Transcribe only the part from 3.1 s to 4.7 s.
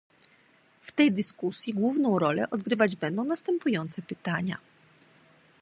następujące pytania